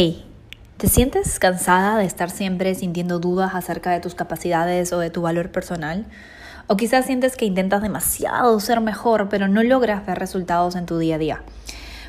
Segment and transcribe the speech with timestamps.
[0.00, 0.24] Hey,
[0.76, 5.22] ¿te sientes cansada de estar siempre sintiendo dudas acerca de tus capacidades o de tu
[5.22, 6.06] valor personal?
[6.68, 10.98] O quizás sientes que intentas demasiado ser mejor, pero no logras ver resultados en tu
[10.98, 11.42] día a día.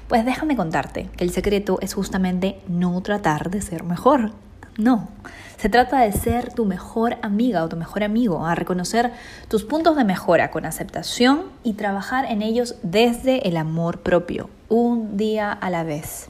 [0.08, 4.34] Pues déjame contarte que el secreto es justamente no tratar de ser mejor.
[4.78, 5.10] No,
[5.58, 9.14] se trata de ser tu mejor amiga o tu mejor amigo, a reconocer
[9.48, 15.18] tus puntos de mejora con aceptación y trabajar en ellos desde el amor propio, un
[15.18, 16.30] día a la vez.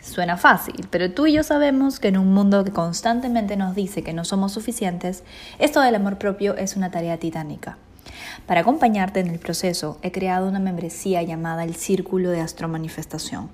[0.00, 4.02] Suena fácil, pero tú y yo sabemos que en un mundo que constantemente nos dice
[4.02, 5.24] que no somos suficientes,
[5.58, 7.76] esto del amor propio es una tarea titánica.
[8.46, 13.50] Para acompañarte en el proceso, he creado una membresía llamada el Círculo de Astromanifestación,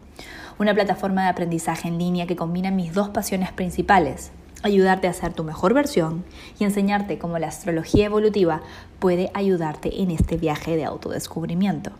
[0.58, 4.30] una plataforma de aprendizaje en línea que combina mis dos pasiones principales,
[4.62, 6.24] ayudarte a ser tu mejor versión
[6.60, 8.62] y enseñarte cómo la astrología evolutiva
[9.00, 11.90] puede ayudarte en este viaje de autodescubrimiento.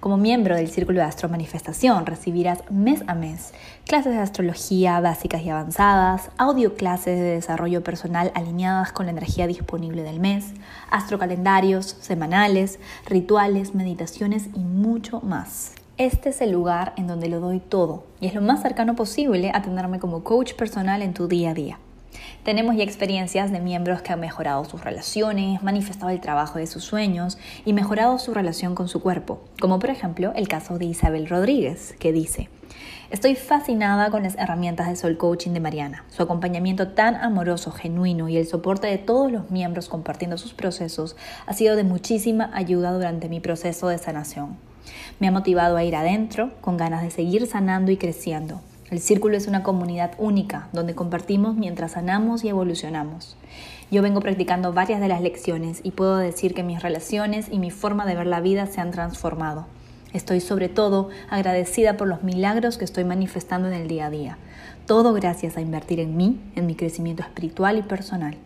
[0.00, 3.52] Como miembro del Círculo de Astro Manifestación recibirás mes a mes
[3.84, 9.48] clases de astrología básicas y avanzadas, audio clases de desarrollo personal alineadas con la energía
[9.48, 10.52] disponible del mes,
[10.92, 15.72] astrocalendarios semanales, rituales, meditaciones y mucho más.
[15.96, 19.50] Este es el lugar en donde lo doy todo y es lo más cercano posible
[19.52, 21.78] a tenerme como coach personal en tu día a día.
[22.42, 26.84] Tenemos ya experiencias de miembros que han mejorado sus relaciones, manifestado el trabajo de sus
[26.84, 31.28] sueños y mejorado su relación con su cuerpo, como por ejemplo el caso de Isabel
[31.28, 32.48] Rodríguez, que dice,
[33.10, 38.28] Estoy fascinada con las herramientas de Soul Coaching de Mariana, su acompañamiento tan amoroso, genuino
[38.28, 42.92] y el soporte de todos los miembros compartiendo sus procesos ha sido de muchísima ayuda
[42.92, 44.58] durante mi proceso de sanación.
[45.20, 48.60] Me ha motivado a ir adentro con ganas de seguir sanando y creciendo,
[48.90, 53.36] el círculo es una comunidad única donde compartimos mientras sanamos y evolucionamos.
[53.90, 57.70] Yo vengo practicando varias de las lecciones y puedo decir que mis relaciones y mi
[57.70, 59.66] forma de ver la vida se han transformado.
[60.14, 64.38] Estoy sobre todo agradecida por los milagros que estoy manifestando en el día a día.
[64.86, 68.36] Todo gracias a invertir en mí, en mi crecimiento espiritual y personal.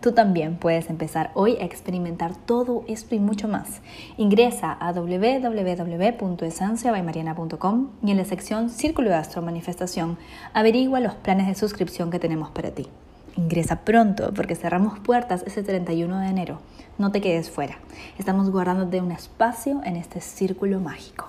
[0.00, 3.82] Tú también puedes empezar hoy a experimentar todo esto y mucho más.
[4.16, 10.16] Ingresa a www.esenciabaymariana.com y en la sección Círculo de Astro Manifestación
[10.54, 12.86] averigua los planes de suscripción que tenemos para ti.
[13.36, 16.60] Ingresa pronto porque cerramos puertas ese 31 de enero.
[16.96, 17.76] No te quedes fuera.
[18.18, 21.28] Estamos guardándote un espacio en este círculo mágico.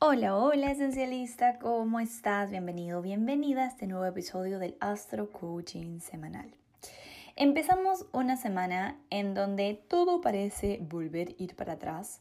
[0.00, 2.50] Hola, hola esencialista, ¿cómo estás?
[2.50, 6.50] Bienvenido, bienvenida a este nuevo episodio del Astro Coaching semanal.
[7.36, 12.20] Empezamos una semana en donde todo parece volver a ir para atrás,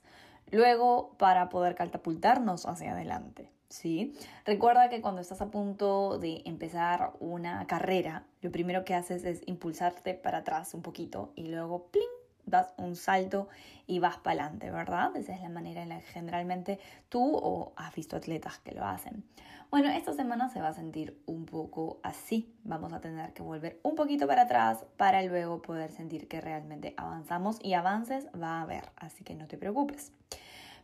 [0.51, 3.51] luego para poder catapultarnos hacia adelante.
[3.67, 4.13] ¿sí?
[4.45, 9.41] Recuerda que cuando estás a punto de empezar una carrera, lo primero que haces es
[9.47, 12.22] impulsarte para atrás un poquito y luego ¡pling!
[12.45, 13.47] Das un salto
[13.87, 15.15] y vas para adelante, ¿verdad?
[15.15, 18.85] Esa es la manera en la que generalmente tú o has visto atletas que lo
[18.85, 19.23] hacen.
[19.71, 22.53] Bueno, esta semana se va a sentir un poco así.
[22.63, 26.93] Vamos a tener que volver un poquito para atrás para luego poder sentir que realmente
[26.95, 30.11] avanzamos y avances va a haber, así que no te preocupes.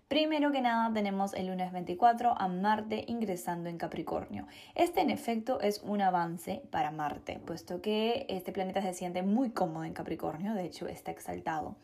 [0.09, 4.47] Primero que nada tenemos el lunes 24 a Marte ingresando en Capricornio.
[4.73, 9.51] Este en efecto es un avance para Marte, puesto que este planeta se siente muy
[9.51, 11.75] cómodo en Capricornio, de hecho está exaltado.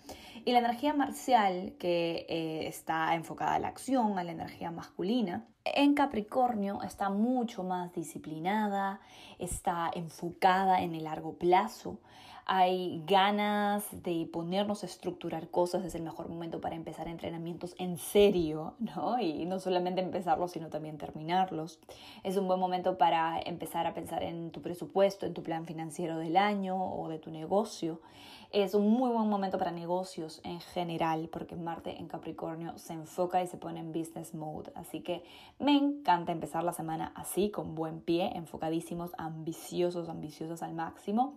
[0.44, 5.46] Y la energía marcial, que eh, está enfocada a la acción, a la energía masculina,
[5.66, 9.00] en Capricornio está mucho más disciplinada,
[9.40, 12.00] está enfocada en el largo plazo
[12.48, 17.98] hay ganas de ponernos a estructurar cosas, es el mejor momento para empezar entrenamientos en
[17.98, 19.20] serio, ¿no?
[19.20, 21.80] Y no solamente empezarlos, sino también terminarlos.
[22.24, 26.20] Es un buen momento para empezar a pensar en tu presupuesto, en tu plan financiero
[26.20, 28.00] del año o de tu negocio.
[28.52, 33.42] Es un muy buen momento para negocios en general porque Marte en Capricornio se enfoca
[33.44, 34.72] y se pone en business mode.
[34.76, 35.24] Así que
[35.60, 41.34] me encanta empezar la semana así, con buen pie, enfocadísimos, ambiciosos, ambiciosos al máximo.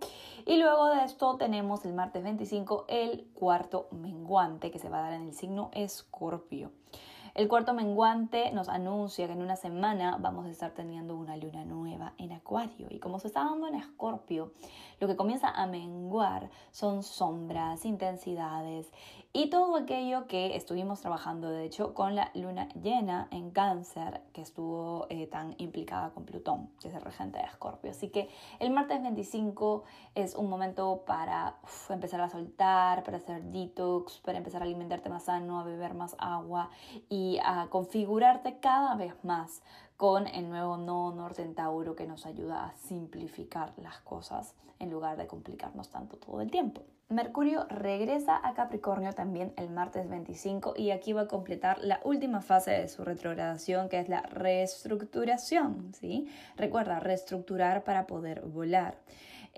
[0.47, 5.03] Y luego de esto tenemos el martes 25 el cuarto menguante que se va a
[5.03, 6.71] dar en el signo Escorpio.
[7.39, 11.65] El cuarto menguante nos anuncia que en una semana vamos a estar teniendo una luna
[11.65, 14.51] nueva en Acuario y como se está dando en Escorpio,
[14.99, 18.91] lo que comienza a menguar son sombras, intensidades
[19.33, 24.41] y todo aquello que estuvimos trabajando, de hecho, con la luna llena en cáncer que
[24.41, 27.91] estuvo eh, tan implicada con Plutón, que es el regente de Escorpio.
[27.91, 31.57] Así que el martes 25 es un momento para
[31.91, 36.17] empezar a soltar, para hacer detox, para empezar a alimentarte más sano, a beber más
[36.19, 36.71] agua
[37.11, 39.61] y a configurarte cada vez más
[39.99, 41.45] con el nuevo nodo norte
[41.97, 46.83] que nos ayuda a simplificar las cosas en lugar de complicarnos tanto todo el tiempo.
[47.09, 52.43] Mercurio regresa a Capricornio también el martes 25 y aquí va a completar la última
[52.43, 56.29] fase de su retrogradación que es la reestructuración, ¿sí?
[56.57, 58.99] Recuerda, reestructurar para poder volar.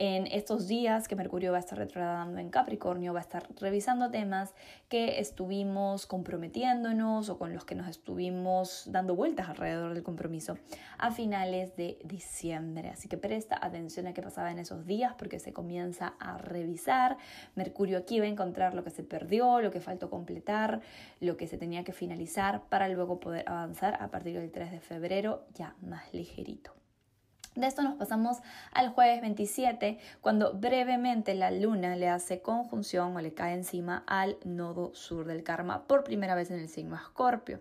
[0.02, 4.10] En estos días que Mercurio va a estar retrogradando en Capricornio, va a estar revisando
[4.10, 4.54] temas
[4.88, 10.56] que estuvimos comprometiéndonos o con los que nos estuvimos dando vueltas alrededor del compromiso
[10.96, 12.88] a finales de diciembre.
[12.88, 17.18] Así que presta atención a qué pasaba en esos días porque se comienza a revisar
[17.54, 20.80] Mercurio aquí va a encontrar lo que se perdió, lo que faltó completar,
[21.20, 24.80] lo que se tenía que finalizar para luego poder avanzar a partir del 3 de
[24.80, 26.79] febrero ya más ligerito.
[27.56, 28.38] De esto nos pasamos
[28.72, 34.36] al jueves 27, cuando brevemente la luna le hace conjunción o le cae encima al
[34.44, 37.58] nodo sur del karma por primera vez en el signo Escorpio.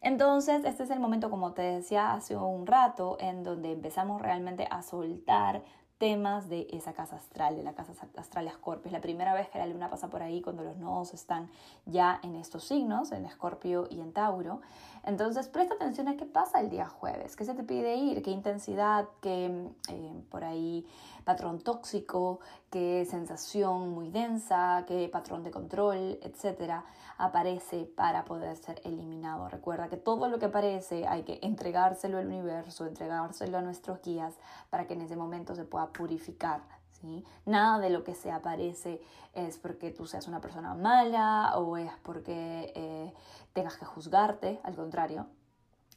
[0.00, 4.66] Entonces, este es el momento, como te decía hace un rato, en donde empezamos realmente
[4.68, 5.62] a soltar
[5.98, 8.88] temas de esa casa astral, de la casa astral Escorpio.
[8.88, 11.50] Es la primera vez que la luna pasa por ahí cuando los nodos están
[11.86, 14.60] ya en estos signos, en Escorpio y en Tauro.
[15.06, 18.30] Entonces presta atención a qué pasa el día jueves, qué se te pide ir, qué
[18.30, 20.86] intensidad, qué eh, por ahí
[21.24, 22.40] patrón tóxico,
[22.70, 26.84] qué sensación muy densa, qué patrón de control, etcétera,
[27.18, 29.48] aparece para poder ser eliminado.
[29.48, 34.34] Recuerda que todo lo que aparece hay que entregárselo al universo, entregárselo a nuestros guías
[34.70, 36.62] para que en ese momento se pueda purificar.
[37.00, 37.24] ¿Sí?
[37.46, 39.00] Nada de lo que se aparece
[39.34, 43.12] es porque tú seas una persona mala o es porque eh,
[43.52, 45.26] tengas que juzgarte, al contrario.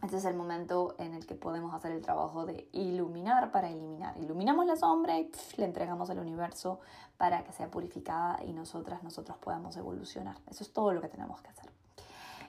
[0.03, 4.15] Este es el momento en el que podemos hacer el trabajo de iluminar para eliminar.
[4.17, 6.79] Iluminamos la sombra y le entregamos al universo
[7.17, 10.37] para que sea purificada y nosotras, nosotros podamos evolucionar.
[10.47, 11.76] Eso es todo lo que tenemos que hacer.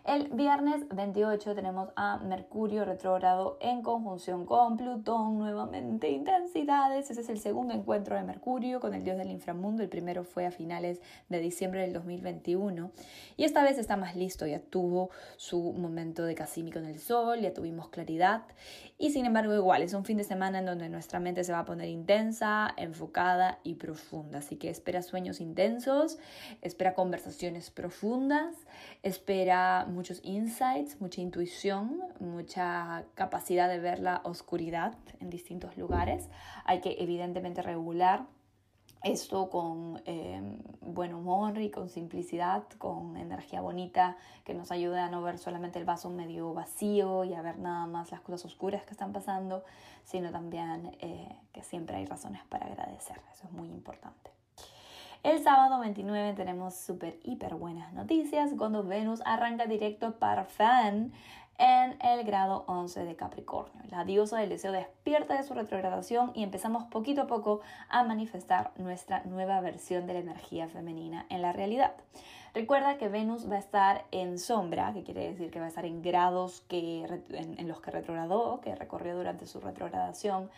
[0.09, 7.11] El viernes 28 tenemos a Mercurio retrógrado en conjunción con Plutón, nuevamente intensidades.
[7.11, 9.83] Ese es el segundo encuentro de Mercurio con el dios del inframundo.
[9.83, 12.91] El primero fue a finales de diciembre del 2021.
[13.37, 17.41] Y esta vez está más listo, ya tuvo su momento de Casimi con el sol,
[17.41, 18.45] ya tuvimos claridad.
[18.97, 21.59] Y sin embargo, igual, es un fin de semana en donde nuestra mente se va
[21.59, 24.39] a poner intensa, enfocada y profunda.
[24.39, 26.19] Así que espera sueños intensos,
[26.63, 28.57] espera conversaciones profundas,
[29.03, 36.29] espera muchos insights, mucha intuición, mucha capacidad de ver la oscuridad en distintos lugares.
[36.65, 38.27] Hay que evidentemente regular
[39.03, 40.41] esto con eh,
[40.81, 45.81] buen humor y con simplicidad, con energía bonita que nos ayude a no ver solamente
[45.81, 49.65] el vaso medio vacío y a ver nada más las cosas oscuras que están pasando,
[50.05, 53.21] sino también eh, que siempre hay razones para agradecer.
[53.33, 54.38] Eso es muy importante.
[55.29, 61.13] El sábado 29 tenemos súper, hiper buenas noticias cuando Venus arranca directo para Fan
[61.59, 63.83] en el grado 11 de Capricornio.
[63.91, 67.61] La diosa del deseo despierta de su retrogradación y empezamos poquito a poco
[67.91, 71.93] a manifestar nuestra nueva versión de la energía femenina en la realidad.
[72.55, 75.85] Recuerda que Venus va a estar en sombra, que quiere decir que va a estar
[75.85, 80.49] en grados que, en, en los que retrogradó, que recorrió durante su retrogradación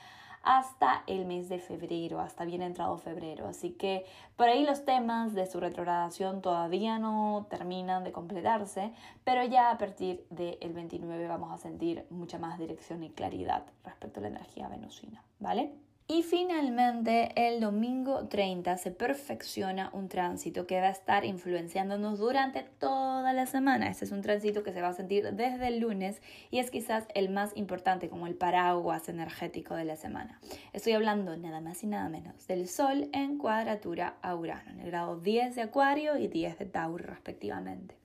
[0.42, 3.46] hasta el mes de febrero, hasta bien entrado febrero.
[3.46, 4.04] Así que
[4.36, 8.92] por ahí los temas de su retrogradación todavía no terminan de completarse,
[9.24, 14.20] pero ya a partir del 29 vamos a sentir mucha más dirección y claridad respecto
[14.20, 15.74] a la energía venusina, ¿vale?
[16.12, 22.64] Y finalmente, el domingo 30 se perfecciona un tránsito que va a estar influenciándonos durante
[22.64, 23.88] toda la semana.
[23.88, 27.06] Este es un tránsito que se va a sentir desde el lunes y es quizás
[27.14, 30.40] el más importante como el paraguas energético de la semana.
[30.72, 34.86] Estoy hablando nada más y nada menos del Sol en cuadratura a Urano, en el
[34.86, 37.99] grado 10 de Acuario y 10 de Tauro respectivamente.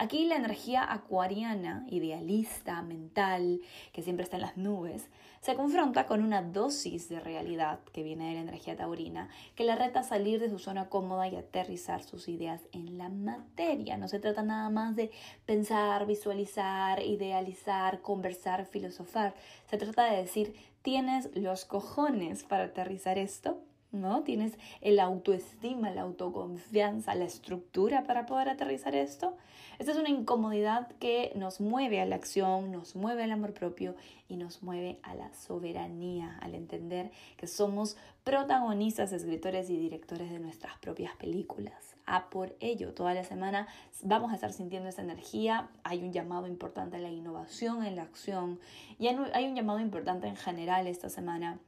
[0.00, 3.60] Aquí la energía acuariana, idealista, mental,
[3.92, 8.28] que siempre está en las nubes, se confronta con una dosis de realidad que viene
[8.28, 12.04] de la energía taurina, que la reta a salir de su zona cómoda y aterrizar
[12.04, 13.96] sus ideas en la materia.
[13.96, 15.10] No se trata nada más de
[15.46, 19.34] pensar, visualizar, idealizar, conversar, filosofar.
[19.68, 23.60] Se trata de decir, ¿tienes los cojones para aterrizar esto?
[23.92, 24.22] ¿No?
[24.22, 29.36] Tienes el autoestima, la autoconfianza, la estructura para poder aterrizar esto.
[29.78, 33.94] Esta es una incomodidad que nos mueve a la acción, nos mueve al amor propio
[34.28, 40.40] y nos mueve a la soberanía, al entender que somos protagonistas, escritores y directores de
[40.40, 41.94] nuestras propias películas.
[42.06, 43.68] A por ello, toda la semana
[44.02, 45.68] vamos a estar sintiendo esa energía.
[45.84, 48.58] Hay un llamado importante a la innovación, en la acción
[48.98, 51.60] y hay un llamado importante en general esta semana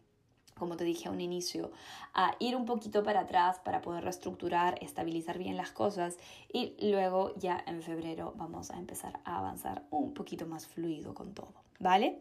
[0.61, 1.73] como te dije a un inicio,
[2.15, 6.19] a ir un poquito para atrás para poder reestructurar, estabilizar bien las cosas
[6.53, 11.33] y luego ya en febrero vamos a empezar a avanzar un poquito más fluido con
[11.35, 12.21] todo, ¿vale?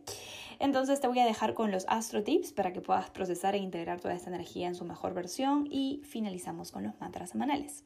[0.57, 3.99] Entonces te voy a dejar con los astro tips para que puedas procesar e integrar
[3.99, 7.83] toda esta energía en su mejor versión y finalizamos con los mantras semanales.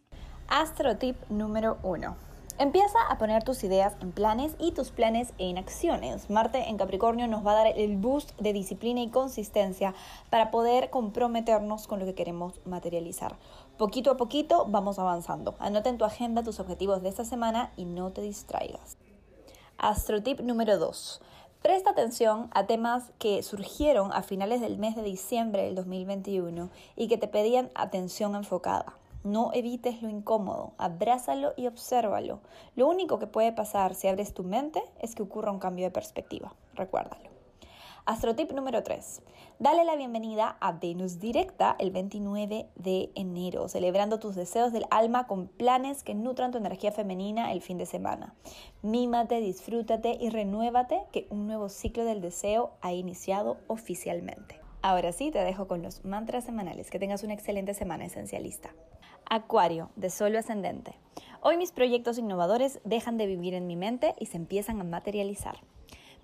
[0.48, 2.33] Astro tip número 1.
[2.60, 6.30] Empieza a poner tus ideas en planes y tus planes en acciones.
[6.30, 9.96] Marte en Capricornio nos va a dar el boost de disciplina y consistencia
[10.30, 13.38] para poder comprometernos con lo que queremos materializar.
[13.80, 15.56] Poquito a poquito vamos avanzando.
[15.58, 18.98] Anota en tu agenda tus objetivos de esta semana y no te distraigas.
[19.80, 21.22] Astrotip número 2.
[21.64, 27.08] Presta atención a temas que surgieron a finales del mes de diciembre del 2021 y
[27.08, 28.94] que te pedían atención enfocada.
[29.24, 32.42] No evites lo incómodo, abrázalo y obsérvalo.
[32.75, 35.92] Lo único que puede pasar si abres tu mente es que ocurra un cambio de
[35.92, 36.53] perspectiva.
[36.74, 37.30] Recuérdalo.
[38.06, 39.22] Astrotip número 3.
[39.60, 45.25] Dale la bienvenida a Venus Directa el 29 de enero, celebrando tus deseos del alma
[45.25, 48.36] con planes que nutran tu energía femenina el fin de semana.
[48.82, 54.60] Mímate, disfrútate y renuévate que un nuevo ciclo del deseo ha iniciado oficialmente.
[54.82, 56.92] Ahora sí, te dejo con los mantras semanales.
[56.92, 58.72] Que tengas una excelente semana esencialista.
[59.30, 60.96] Acuario, de Sol ascendente.
[61.42, 65.58] Hoy mis proyectos innovadores dejan de vivir en mi mente y se empiezan a materializar.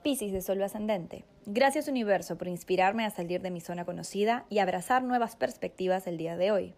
[0.03, 1.25] Piscis de Sol ascendente.
[1.45, 6.17] Gracias universo por inspirarme a salir de mi zona conocida y abrazar nuevas perspectivas el
[6.17, 6.73] día de hoy.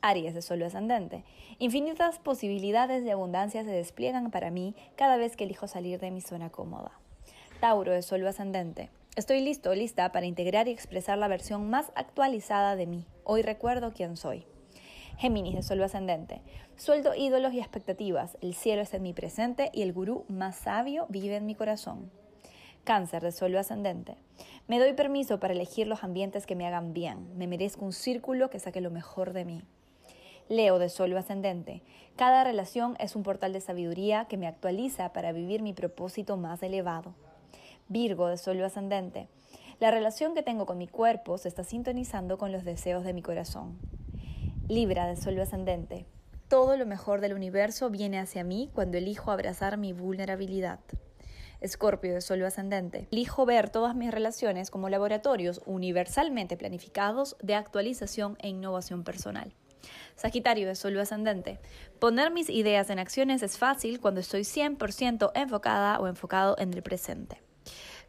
[0.00, 1.24] Aries de Sol ascendente.
[1.58, 6.20] Infinitas posibilidades de abundancia se despliegan para mí cada vez que elijo salir de mi
[6.20, 6.92] zona cómoda.
[7.60, 8.90] Tauro de Sol ascendente.
[9.16, 13.06] Estoy listo, lista para integrar y expresar la versión más actualizada de mí.
[13.24, 14.46] Hoy recuerdo quién soy.
[15.18, 16.42] Géminis de Sol ascendente.
[16.76, 18.36] Sueldo ídolos y expectativas.
[18.42, 22.10] El cielo está en mi presente y el gurú más sabio vive en mi corazón.
[22.84, 24.16] Cáncer de Sol ascendente.
[24.68, 27.34] Me doy permiso para elegir los ambientes que me hagan bien.
[27.38, 29.62] Me merezco un círculo que saque lo mejor de mí.
[30.50, 31.82] Leo de Sol ascendente.
[32.16, 36.62] Cada relación es un portal de sabiduría que me actualiza para vivir mi propósito más
[36.62, 37.14] elevado.
[37.88, 39.28] Virgo de Sol ascendente.
[39.80, 43.22] La relación que tengo con mi cuerpo se está sintonizando con los deseos de mi
[43.22, 43.78] corazón.
[44.68, 46.06] Libra de Sol ascendente.
[46.48, 50.80] Todo lo mejor del universo viene hacia mí cuando elijo abrazar mi vulnerabilidad.
[51.60, 53.06] Escorpio de Sol ascendente.
[53.12, 59.54] Elijo ver todas mis relaciones como laboratorios universalmente planificados de actualización e innovación personal.
[60.16, 61.60] Sagitario de Sol ascendente.
[62.00, 66.82] Poner mis ideas en acciones es fácil cuando estoy 100% enfocada o enfocado en el
[66.82, 67.45] presente.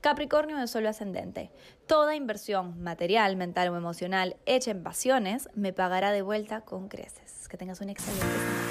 [0.02, 1.52] Capricornio de Sol ascendente.
[1.88, 7.48] Toda inversión material, mental o emocional hecha en pasiones me pagará de vuelta con creces.
[7.48, 8.67] Que tengas un excelente semana.